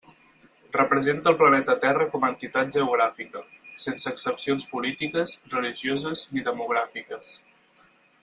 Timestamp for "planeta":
1.41-1.73